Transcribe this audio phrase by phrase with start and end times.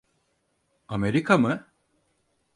[0.87, 1.67] Amerika mı?